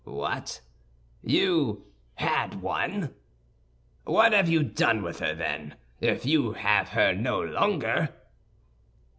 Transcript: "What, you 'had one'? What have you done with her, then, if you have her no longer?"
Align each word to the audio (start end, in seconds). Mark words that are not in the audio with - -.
"What, 0.03 0.61
you 1.21 1.83
'had 2.15 2.63
one'? 2.63 3.13
What 4.03 4.33
have 4.33 4.49
you 4.49 4.63
done 4.63 5.03
with 5.03 5.19
her, 5.19 5.35
then, 5.35 5.75
if 5.99 6.25
you 6.25 6.53
have 6.53 6.89
her 6.89 7.13
no 7.13 7.39
longer?" 7.39 8.09